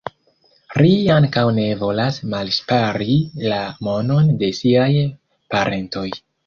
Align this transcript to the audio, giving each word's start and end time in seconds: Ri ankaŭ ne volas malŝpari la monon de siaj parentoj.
Ri 0.81 0.93
ankaŭ 1.15 1.43
ne 1.59 1.65
volas 1.83 2.19
malŝpari 2.33 3.21
la 3.53 3.63
monon 3.91 4.35
de 4.43 4.55
siaj 4.63 4.93
parentoj. 5.55 6.11